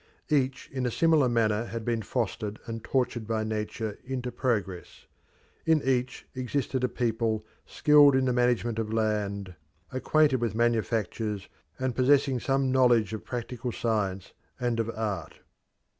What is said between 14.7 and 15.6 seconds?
of art.